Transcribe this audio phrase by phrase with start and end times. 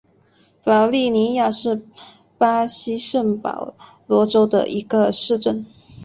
[0.63, 1.85] 保利尼亚是
[2.39, 3.75] 巴西圣保
[4.07, 5.67] 罗州的一个市镇。